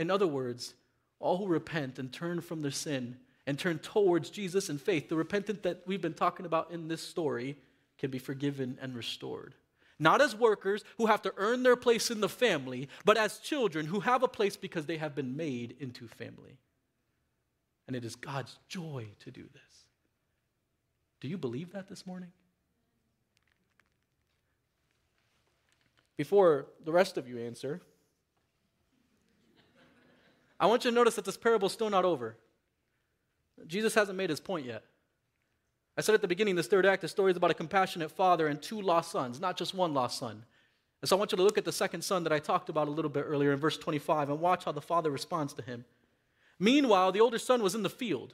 [0.00, 0.74] In other words,
[1.20, 5.14] all who repent and turn from their sin and turn towards Jesus in faith, the
[5.14, 7.56] repentant that we've been talking about in this story,
[8.00, 9.54] can be forgiven and restored.
[9.98, 13.86] Not as workers who have to earn their place in the family, but as children
[13.86, 16.56] who have a place because they have been made into family.
[17.86, 19.84] And it is God's joy to do this.
[21.20, 22.32] Do you believe that this morning?
[26.16, 27.82] Before the rest of you answer,
[30.58, 32.38] I want you to notice that this parable is still not over.
[33.66, 34.84] Jesus hasn't made his point yet.
[36.00, 38.48] I said at the beginning, this third act, the story is about a compassionate father
[38.48, 40.46] and two lost sons, not just one lost son.
[41.02, 42.88] And so I want you to look at the second son that I talked about
[42.88, 45.84] a little bit earlier in verse 25 and watch how the father responds to him.
[46.58, 48.32] Meanwhile, the older son was in the field.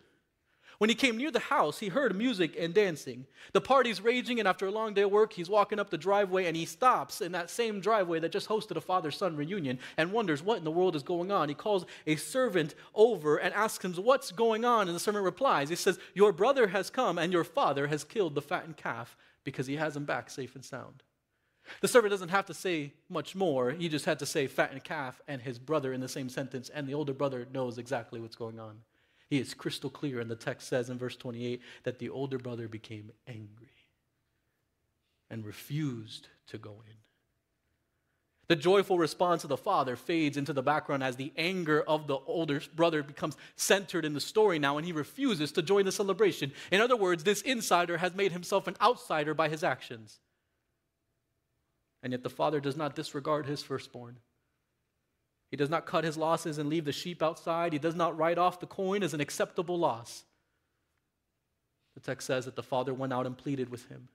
[0.79, 3.27] When he came near the house, he heard music and dancing.
[3.53, 6.47] The party's raging, and after a long day of work, he's walking up the driveway
[6.47, 10.13] and he stops in that same driveway that just hosted a father son reunion and
[10.13, 11.49] wonders what in the world is going on.
[11.49, 14.89] He calls a servant over and asks him, What's going on?
[14.89, 18.35] And the servant replies, He says, Your brother has come, and your father has killed
[18.35, 21.03] the fattened calf because he has him back safe and sound.
[21.81, 23.71] The servant doesn't have to say much more.
[23.71, 26.87] He just had to say fattened calf and his brother in the same sentence, and
[26.87, 28.79] the older brother knows exactly what's going on.
[29.29, 32.69] He is crystal clear, and the text says in verse 28 that the older brother
[32.69, 33.75] became angry
[35.29, 36.97] and refused to go in.
[38.49, 42.19] The joyful response of the father fades into the background as the anger of the
[42.27, 46.53] older brother becomes centered in the story now, and he refuses to join the celebration.
[46.71, 50.21] In other words, this insider has made himself an outsider by his actions.
[52.05, 54.19] And yet the father does not disregard his firstborn.
[55.51, 57.73] He does not cut his losses and leave the sheep outside.
[57.73, 60.25] He does not write off the coin as an acceptable loss.
[61.95, 64.09] The text says that the father went out and pleaded with him.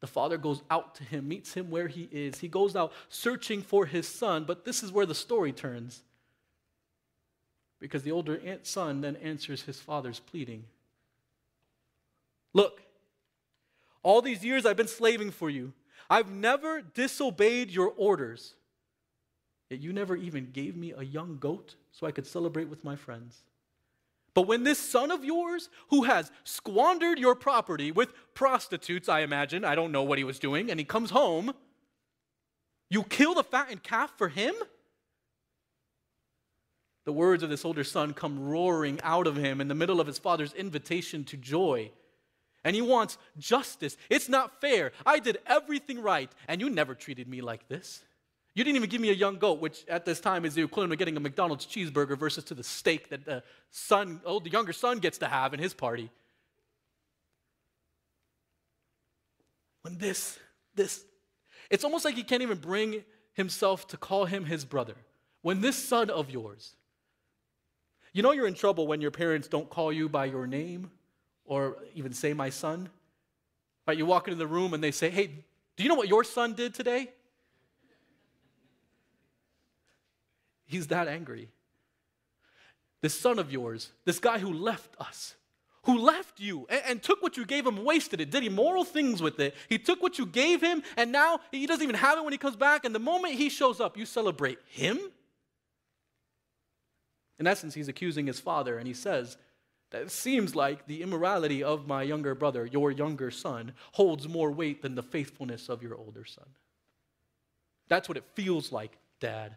[0.00, 2.40] The father goes out to him, meets him where he is.
[2.40, 6.02] He goes out searching for his son, but this is where the story turns.
[7.78, 10.64] Because the older son then answers his father's pleading
[12.54, 12.82] Look,
[14.02, 15.72] all these years I've been slaving for you.
[16.10, 18.54] I've never disobeyed your orders.
[19.72, 22.94] Yet you never even gave me a young goat so I could celebrate with my
[22.94, 23.38] friends.
[24.34, 29.64] But when this son of yours, who has squandered your property with prostitutes, I imagine,
[29.64, 31.54] I don't know what he was doing, and he comes home,
[32.90, 34.54] you kill the fattened calf for him?
[37.06, 40.06] The words of this older son come roaring out of him in the middle of
[40.06, 41.92] his father's invitation to joy.
[42.62, 43.96] And he wants justice.
[44.10, 44.92] It's not fair.
[45.06, 48.04] I did everything right, and you never treated me like this.
[48.54, 50.92] You didn't even give me a young goat, which at this time is the equivalent
[50.92, 54.74] of getting a McDonald's cheeseburger versus to the steak that the son, oh, the younger
[54.74, 56.10] son gets to have in his party.
[59.80, 60.38] When this,
[60.74, 61.02] this,
[61.70, 64.96] it's almost like he can't even bring himself to call him his brother.
[65.40, 66.74] When this son of yours,
[68.12, 70.90] you know you're in trouble when your parents don't call you by your name
[71.46, 72.90] or even say my son.
[73.86, 73.96] Right?
[73.96, 75.30] You walk into the room and they say, hey,
[75.76, 77.08] do you know what your son did today?
[80.72, 81.48] He's that angry.
[83.02, 85.34] This son of yours, this guy who left us,
[85.84, 89.20] who left you and, and, took what you gave him, wasted it, did immoral things
[89.20, 89.54] with it.
[89.68, 92.38] He took what you gave him, and now he doesn't even have it when he
[92.38, 92.86] comes back.
[92.86, 94.98] And the moment he shows up, you celebrate him.
[97.38, 99.36] In essence, he's accusing his father, and he says
[99.90, 104.50] that it seems like the immorality of my younger brother, your younger son, holds more
[104.50, 106.46] weight than the faithfulness of your older son.
[107.88, 109.56] That's what it feels like, Dad.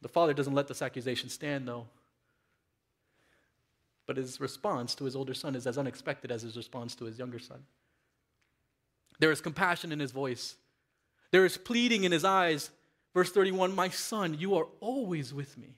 [0.00, 1.86] The father doesn't let this accusation stand, though.
[4.06, 7.18] But his response to his older son is as unexpected as his response to his
[7.18, 7.64] younger son.
[9.18, 10.56] There is compassion in his voice,
[11.30, 12.70] there is pleading in his eyes.
[13.14, 15.74] Verse 31 My son, you are always with me,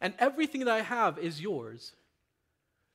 [0.00, 1.92] and everything that I have is yours.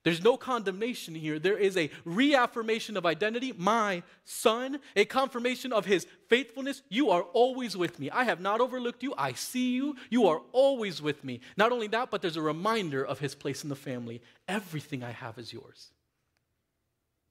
[0.04, 1.40] There's no condemnation here.
[1.40, 3.54] There is a reaffirmation of identity.
[3.58, 6.82] My son, a confirmation of his faithfulness.
[6.88, 8.10] You are always with me.
[8.10, 9.14] I have not overlooked you.
[9.18, 9.98] I see you.
[10.10, 11.42] You are always with me.
[11.58, 14.22] Not only that, but there's a reminder of his place in the family.
[14.48, 15.92] Everything I have is yours.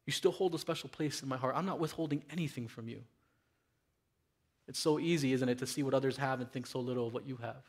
[0.07, 1.55] You still hold a special place in my heart.
[1.57, 3.03] I'm not withholding anything from you.
[4.67, 7.15] It's so easy, isn't it, to see what others have and think so little of
[7.15, 7.65] what you have.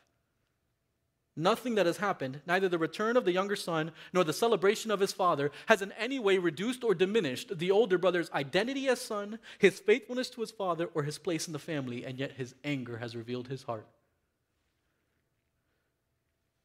[1.36, 5.00] Nothing that has happened, neither the return of the younger son nor the celebration of
[5.00, 9.38] his father, has in any way reduced or diminished the older brother's identity as son,
[9.58, 12.98] his faithfulness to his father, or his place in the family, and yet his anger
[12.98, 13.86] has revealed his heart.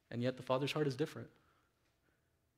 [0.09, 1.27] And yet the father's heart is different.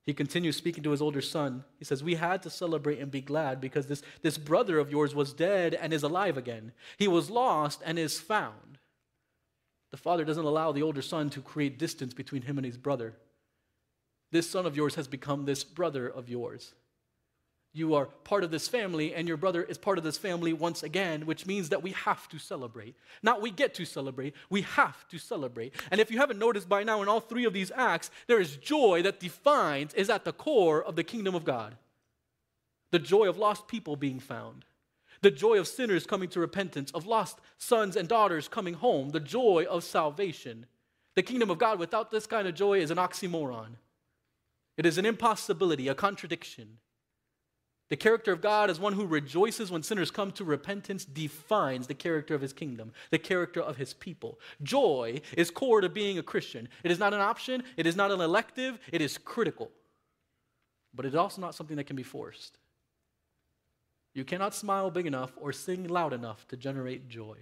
[0.06, 1.66] He continues speaking to his older son.
[1.80, 5.14] He says, We had to celebrate and be glad because this, this brother of yours
[5.14, 6.72] was dead and is alive again.
[6.98, 8.78] He was lost and is found.
[9.98, 13.16] The father doesn't allow the older son to create distance between him and his brother.
[14.32, 16.76] This son of yours has become this brother of yours.
[17.74, 20.84] You are part of this family, and your brother is part of this family once
[20.84, 22.94] again, which means that we have to celebrate.
[23.24, 25.74] Not we get to celebrate, we have to celebrate.
[25.90, 28.56] And if you haven't noticed by now, in all three of these acts, there is
[28.56, 31.76] joy that defines, is at the core of the kingdom of God.
[32.92, 34.64] The joy of lost people being found,
[35.22, 39.20] the joy of sinners coming to repentance, of lost sons and daughters coming home, the
[39.20, 40.66] joy of salvation.
[41.16, 43.78] The kingdom of God without this kind of joy is an oxymoron.
[44.78, 46.78] It is an impossibility, a contradiction.
[47.90, 51.94] The character of God as one who rejoices when sinners come to repentance defines the
[51.94, 54.40] character of his kingdom, the character of his people.
[54.62, 56.68] Joy is core to being a Christian.
[56.84, 59.72] It is not an option, it is not an elective, it is critical.
[60.94, 62.58] But it is also not something that can be forced.
[64.18, 67.38] You cannot smile big enough or sing loud enough to generate joy.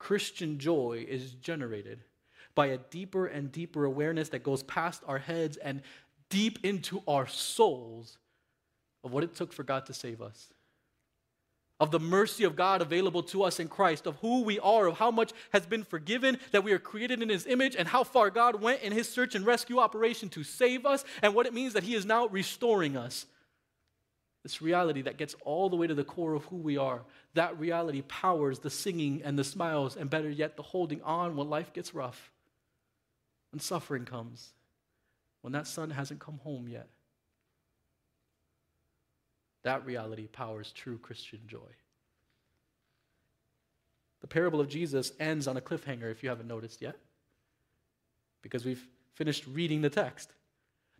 [0.00, 2.00] Christian joy is generated
[2.56, 5.82] by a deeper and deeper awareness that goes past our heads and
[6.28, 8.18] deep into our souls
[9.04, 10.48] of what it took for God to save us,
[11.78, 14.98] of the mercy of God available to us in Christ, of who we are, of
[14.98, 18.28] how much has been forgiven, that we are created in His image, and how far
[18.28, 21.74] God went in His search and rescue operation to save us, and what it means
[21.74, 23.26] that He is now restoring us.
[24.42, 27.02] This reality that gets all the way to the core of who we are.
[27.34, 31.48] That reality powers the singing and the smiles, and better yet, the holding on when
[31.48, 32.32] life gets rough,
[33.52, 34.52] when suffering comes,
[35.42, 36.88] when that son hasn't come home yet.
[39.62, 41.58] That reality powers true Christian joy.
[44.22, 46.96] The parable of Jesus ends on a cliffhanger, if you haven't noticed yet,
[48.40, 48.84] because we've
[49.14, 50.32] finished reading the text.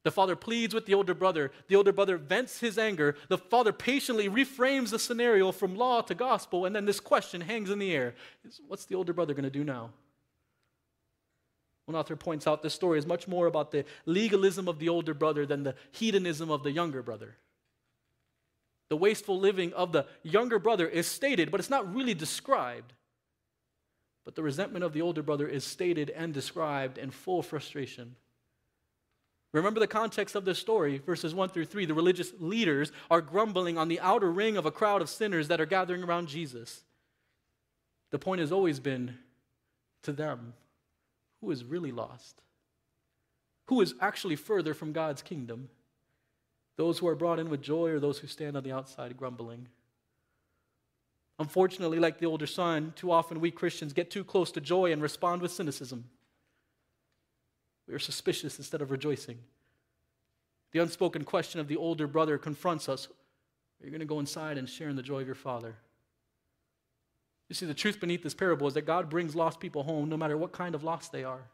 [0.04, 1.52] The father pleads with the older brother.
[1.68, 3.16] The older brother vents his anger.
[3.28, 7.70] The father patiently reframes the scenario from law to gospel, and then this question hangs
[7.70, 8.14] in the air
[8.66, 9.90] What's the older brother going to do now?
[11.86, 15.14] One author points out this story is much more about the legalism of the older
[15.14, 17.36] brother than the hedonism of the younger brother.
[18.88, 22.92] The wasteful living of the younger brother is stated, but it's not really described.
[24.24, 28.16] But the resentment of the older brother is stated and described in full frustration.
[29.52, 31.84] Remember the context of this story, verses 1 through 3.
[31.84, 35.60] The religious leaders are grumbling on the outer ring of a crowd of sinners that
[35.60, 36.84] are gathering around Jesus.
[38.10, 39.18] The point has always been
[40.02, 40.54] to them
[41.42, 42.40] who is really lost?
[43.66, 45.68] Who is actually further from God's kingdom?
[46.76, 49.68] Those who are brought in with joy or those who stand on the outside grumbling.
[51.38, 55.02] Unfortunately, like the older son, too often we Christians get too close to joy and
[55.02, 56.04] respond with cynicism.
[57.92, 59.36] We are suspicious instead of rejoicing.
[60.70, 64.56] The unspoken question of the older brother confronts us Are you going to go inside
[64.56, 65.76] and share in the joy of your father?
[67.50, 70.16] You see, the truth beneath this parable is that God brings lost people home no
[70.16, 71.50] matter what kind of loss they are.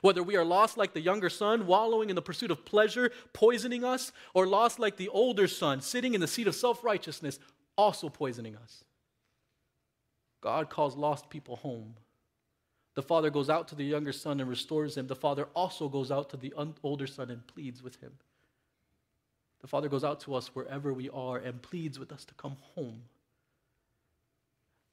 [0.00, 3.82] Whether we are lost like the younger son, wallowing in the pursuit of pleasure, poisoning
[3.82, 7.40] us, or lost like the older son, sitting in the seat of self righteousness,
[7.76, 8.84] also poisoning us.
[10.40, 11.96] God calls lost people home.
[12.96, 15.06] The father goes out to the younger son and restores him.
[15.06, 18.12] The father also goes out to the older son and pleads with him.
[19.60, 22.56] The father goes out to us wherever we are and pleads with us to come
[22.74, 23.02] home.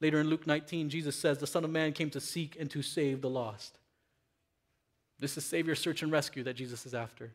[0.02, 2.82] Later in Luke 19, Jesus says, The Son of Man came to seek and to
[2.82, 3.78] save the lost.
[5.20, 7.32] This is Savior search and rescue that Jesus is after.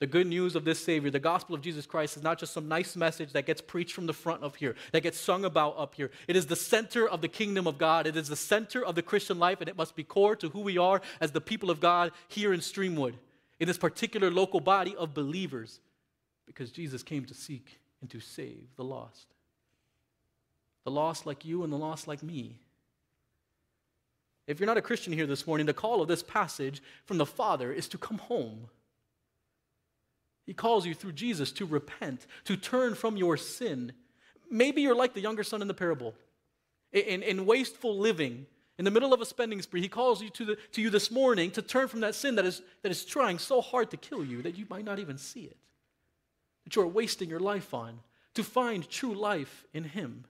[0.00, 2.68] The good news of this Savior, the gospel of Jesus Christ, is not just some
[2.68, 5.94] nice message that gets preached from the front up here, that gets sung about up
[5.94, 6.10] here.
[6.26, 8.06] It is the center of the kingdom of God.
[8.06, 10.60] It is the center of the Christian life, and it must be core to who
[10.60, 13.12] we are as the people of God here in Streamwood,
[13.60, 15.80] in this particular local body of believers,
[16.46, 19.26] because Jesus came to seek and to save the lost.
[20.84, 22.58] The lost like you and the lost like me.
[24.46, 27.26] If you're not a Christian here this morning, the call of this passage from the
[27.26, 28.68] Father is to come home.
[30.46, 33.92] He calls you through Jesus to repent, to turn from your sin.
[34.50, 36.14] Maybe you're like the younger son in the parable.
[36.92, 38.46] In, in wasteful living,
[38.78, 41.10] in the middle of a spending spree, he calls you to, the, to you this
[41.10, 44.24] morning to turn from that sin that is, that is trying so hard to kill
[44.24, 45.56] you that you might not even see it,
[46.64, 48.00] that you are wasting your life on,
[48.34, 50.24] to find true life in him.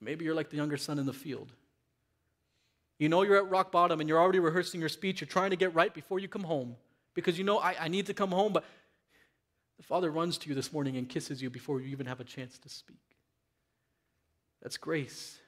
[0.00, 1.52] Maybe you're like the younger son in the field.
[2.98, 5.20] You know you're at rock bottom and you're already rehearsing your speech.
[5.20, 6.76] You're trying to get right before you come home
[7.16, 8.64] because you know, I, I need to come home, but
[9.78, 12.24] the Father runs to you this morning and kisses you before you even have a
[12.24, 13.00] chance to speak.
[14.62, 15.38] That's grace.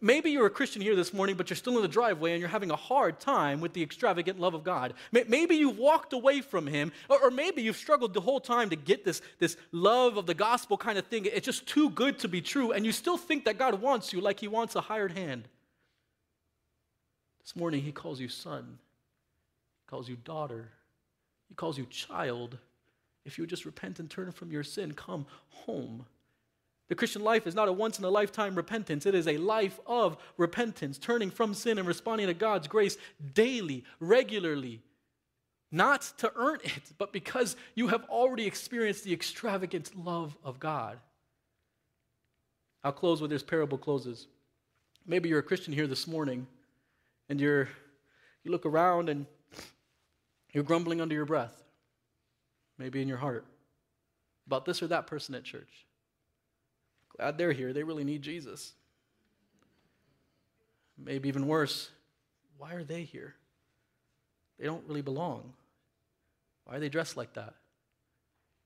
[0.00, 2.48] Maybe you're a Christian here this morning, but you're still in the driveway and you're
[2.48, 4.94] having a hard time with the extravagant love of God.
[5.12, 9.04] Maybe you've walked away from Him, or maybe you've struggled the whole time to get
[9.04, 11.26] this, this love of the gospel kind of thing.
[11.26, 14.20] It's just too good to be true, and you still think that God wants you
[14.20, 15.48] like He wants a hired hand.
[17.42, 18.78] This morning, he calls you son,
[19.90, 20.68] calls you daughter,
[21.48, 22.56] he calls you child.
[23.24, 26.06] If you just repent and turn from your sin, come home.
[26.88, 29.04] The Christian life is not a once in a lifetime repentance.
[29.04, 32.96] It is a life of repentance, turning from sin and responding to God's grace
[33.34, 34.80] daily, regularly,
[35.70, 40.98] not to earn it, but because you have already experienced the extravagant love of God.
[42.82, 44.26] I'll close with this parable closes.
[45.06, 46.46] Maybe you're a Christian here this morning
[47.28, 47.68] and you're
[48.42, 49.26] you look around and
[50.52, 51.62] you're grumbling under your breath.
[52.78, 53.44] Maybe in your heart
[54.50, 55.86] about this or that person at church.
[57.16, 57.72] Glad they're here.
[57.72, 58.72] They really need Jesus.
[60.98, 61.90] Maybe even worse,
[62.58, 63.36] why are they here?
[64.58, 65.52] They don't really belong.
[66.64, 67.54] Why are they dressed like that?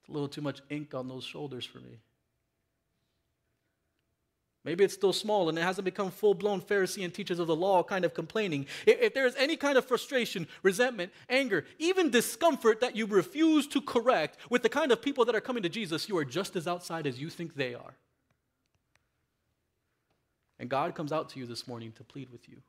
[0.01, 2.01] It's a little too much ink on those shoulders for me.
[4.65, 7.55] Maybe it's still small and it hasn't become full blown Pharisee and teachers of the
[7.57, 8.67] law kind of complaining.
[8.87, 13.67] If, if there is any kind of frustration, resentment, anger, even discomfort that you refuse
[13.69, 16.57] to correct with the kind of people that are coming to Jesus, you are just
[16.57, 17.95] as outside as you think they are.
[20.59, 22.63] And God comes out to you this morning to plead with you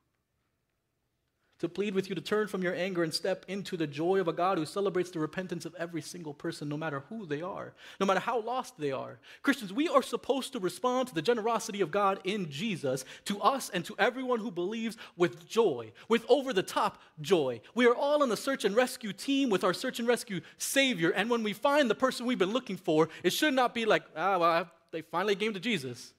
[1.60, 4.28] to plead with you to turn from your anger and step into the joy of
[4.28, 7.74] a God who celebrates the repentance of every single person, no matter who they are,
[8.00, 9.20] no matter how lost they are.
[9.42, 13.70] Christians, we are supposed to respond to the generosity of God in Jesus to us
[13.70, 17.62] and to everyone who believes with joy, with over the top joy.
[17.74, 21.12] We are all on the search and rescue team with our search and rescue Savior,
[21.12, 24.04] and when we find the person we've been looking for, it should not be like,
[24.18, 26.14] ah, well, they finally came to Jesus.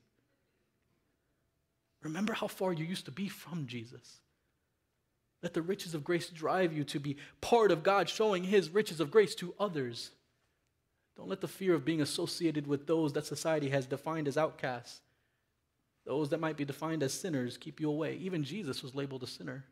[2.02, 4.20] Remember how far you used to be from Jesus.
[5.46, 8.98] Let the riches of grace drive you to be part of God showing his riches
[8.98, 10.10] of grace to others.
[11.16, 15.02] Don't let the fear of being associated with those that society has defined as outcasts,
[16.04, 18.16] those that might be defined as sinners, keep you away.
[18.16, 19.66] Even Jesus was labeled a sinner.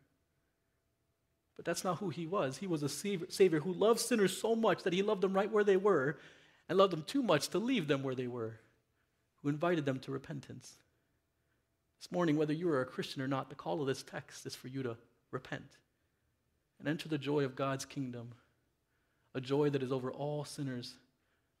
[1.57, 2.55] But that's not who he was.
[2.55, 5.65] He was a Savior who loved sinners so much that he loved them right where
[5.65, 6.19] they were
[6.69, 8.61] and loved them too much to leave them where they were,
[9.41, 10.75] who invited them to repentance.
[11.99, 14.55] This morning, whether you are a Christian or not, the call of this text is
[14.55, 14.95] for you to
[15.35, 15.77] repent
[16.79, 18.33] and enter the joy of God's kingdom,
[19.35, 20.95] a joy that is over all sinners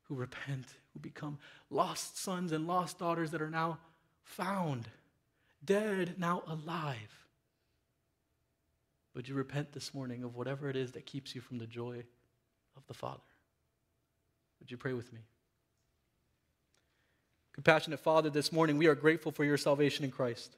[0.03, 1.37] who repent, who become
[1.69, 3.77] lost sons and lost daughters that are now
[4.23, 4.87] found,
[5.63, 7.25] dead, now alive.
[9.13, 12.03] Would you repent this morning of whatever it is that keeps you from the joy
[12.75, 13.21] of the Father?
[14.59, 15.19] Would you pray with me?
[17.53, 20.55] Compassionate Father, this morning we are grateful for your salvation in Christ.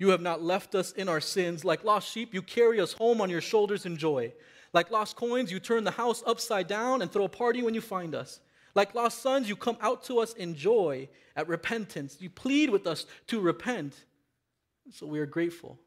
[0.00, 1.62] You have not left us in our sins.
[1.62, 4.32] Like lost sheep, you carry us home on your shoulders in joy.
[4.72, 7.82] Like lost coins, you turn the house upside down and throw a party when you
[7.82, 8.40] find us.
[8.74, 12.16] Like lost sons, you come out to us in joy at repentance.
[12.18, 13.94] You plead with us to repent.
[14.90, 15.78] So we are grateful.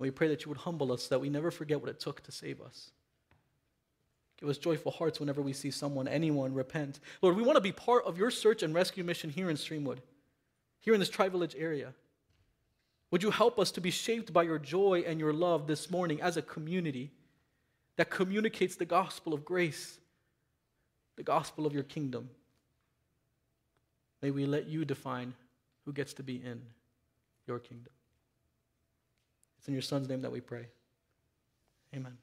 [0.00, 2.20] We pray that you would humble us, so that we never forget what it took
[2.24, 2.90] to save us.
[4.40, 6.98] Give us joyful hearts whenever we see someone, anyone, repent.
[7.22, 9.98] Lord, we want to be part of your search and rescue mission here in Streamwood,
[10.80, 11.94] here in this Tri Village area.
[13.10, 16.20] Would you help us to be shaped by your joy and your love this morning
[16.20, 17.10] as a community
[17.96, 19.98] that communicates the gospel of grace,
[21.16, 22.28] the gospel of your kingdom?
[24.20, 25.34] May we let you define
[25.84, 26.62] who gets to be in
[27.46, 27.92] your kingdom.
[29.58, 30.66] It's in your son's name that we pray.
[31.94, 32.16] Amen.